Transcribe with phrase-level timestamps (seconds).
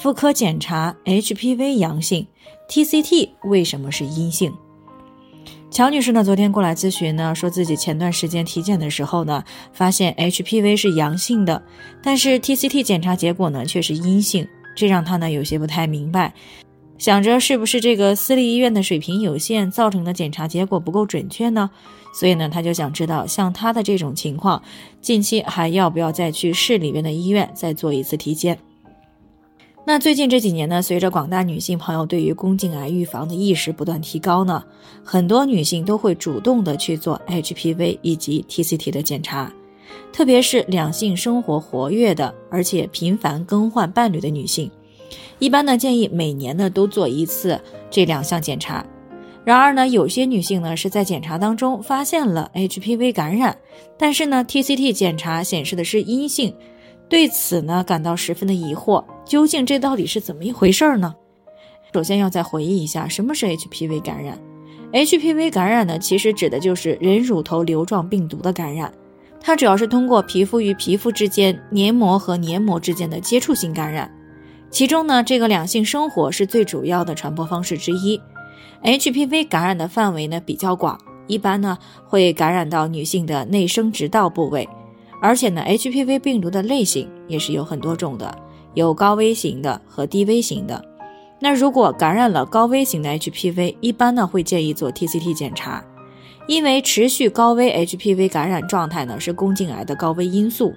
[0.00, 2.24] 妇科检查 HPV 阳性
[2.68, 4.52] ，TCT 为什么是阴性？
[5.72, 9.42] 乔女士呢，昨天过来咨询呢，说自己前段时间体检的时候呢，
[9.72, 11.60] 发现 HPV 是阳性的，
[12.00, 16.32] 但是 TCT 检查结果呢却是阴性，这让她呢有些不太明白，
[16.96, 21.68] 想着是不是这个私立医院的水平有限造成的检查结果不够准确呢？
[22.14, 24.62] 所以呢，她就想知道像她的这种情况，
[25.02, 28.56] 近期还要不要再去市里边的医院再做一次体检？
[29.84, 34.62] 那最近这几年呢，随着广大女性朋友对于宫颈癌预防的意识不断提高呢，
[35.02, 39.50] 很多女性都会主动的去做 HPV 以及 TCT 的检查，
[40.12, 44.70] 特别是两性生活活跃的，而且频繁更换伴侣的女性，
[45.38, 47.58] 一般呢建议每年呢都做一次
[47.90, 48.84] 这两项检查。
[49.42, 53.56] 然而呢，有些女性呢是在检查当中发现了 HPV 感染，
[53.96, 56.54] 但是呢 TCT 检查显示的是阴性。
[57.08, 61.14] 对此呢，感到十分的疑惑，究竟这到底是怎么一回事呢？
[61.92, 64.38] 首先要再回忆一下，什么是 HPV 感染
[64.92, 68.90] ？HPV 感染呢，其实指的就是人乳头瘤状病毒的感染，
[69.38, 74.10] 它主要是通过皮肤与皮肤之间、黏膜和黏膜之间的接触性感染，
[74.70, 78.18] 其中呢，这个两性生活是最主要的传播方式之一。
[78.82, 81.76] HPV 感染的范围呢比较广，一般呢
[82.06, 84.66] 会感染到女性的内生殖道部位。
[85.20, 88.38] 而且呢，HPV 病毒的类型也是有很多种的，
[88.78, 90.82] 有高危型的和低危型的。
[91.40, 95.84] 那如果感染了高危型的 HPV，一般呢会建议做 TCT 检查，
[96.46, 100.72] 因为持续高危 HPV 感染状态呢是宫颈癌的高危因素。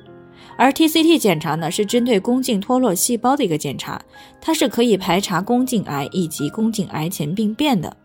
[0.57, 4.01] 而 TCT 检查呢是针对宫颈脱落细胞的一个检查，
[4.41, 7.95] 它是可以排查宫颈癌以及宫颈癌前病变的。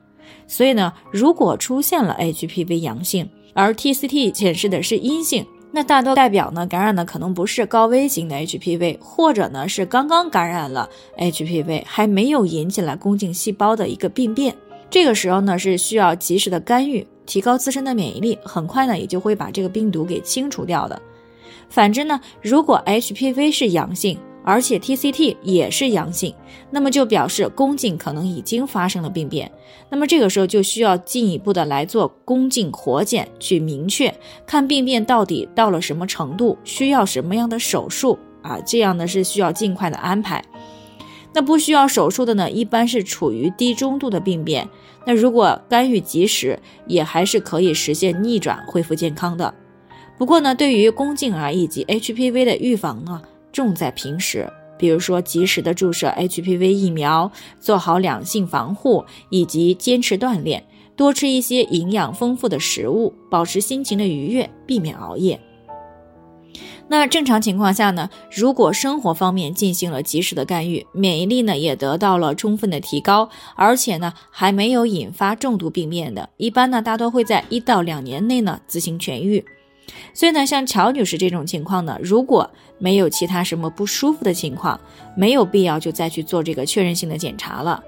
[0.47, 5.47] 所以呢，如果出现了 HPV 阳性，而 TCT 显示的是阴性。
[5.73, 10.89] 那大多代表呢，感染的可能不是高危型的 HPV，或者呢是刚刚感染了
[11.19, 14.55] HPV，还没有引起来宫颈细胞的一个病变。
[14.89, 21.01] 这个时候呢是需要及时的干预，提高自身的免疫力，很快呢也就会把这个病毒给清除掉的。
[21.69, 26.33] 反之呢，如果 HPV 是阳性，而且 TCT 也是阳性，
[26.71, 29.51] 那么就表示宫颈可能已经发生了病变。
[29.91, 34.15] 那么这个时候就需要进一步的来做宫颈活检，去明确
[34.47, 38.61] 看病变到底到了什么程度，需要什么样的手术啊？
[38.65, 40.45] 这样呢是需要尽快的安排。
[41.33, 44.69] 那不需要手术的呢，一般是处于低中度的病变。
[45.05, 49.53] 那如果干预及时，也还是可以实现逆转恢复健康的。
[50.17, 53.21] 不过呢，对于宫颈癌以及 HPV 的预防呢？
[53.57, 54.47] 重在平时，
[54.79, 60.63] 比如说及时的注射 HPV 疫苗，做好两性防护，以及坚持锻炼，
[60.95, 65.41] 多吃一些营养丰富的食物，保持心情的愉悦，避免熬夜。
[66.89, 79.43] 那正常情况下呢，如果生活方面进行了及时的干预，免疫力呢也得到了充分的提高，而且呢还没有引发重度病变的，一般呢大多会在一到两年内呢自行痊愈。
[80.13, 84.79] 所以呢，像乔女士这种情况呢，如果没有其他什么不舒服的情况，
[85.17, 87.83] 没有必要就再去做这个确认性的检查了。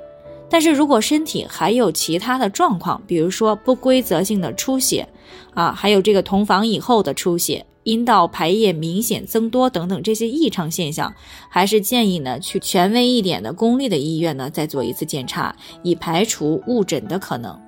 [0.50, 5.06] 但是如果身体还有其他的状况，比如说不规则性的出血
[5.52, 11.12] 啊，还有这个同房以后的出血、阴道排液明显增多等等这些异常现象，
[11.50, 17.67] 还是建议呢去权威一点的公立的医院呢再做一次检查，以排除误诊的可能。